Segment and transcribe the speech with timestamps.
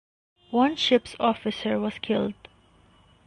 [0.49, 2.33] One ship's officer was killed.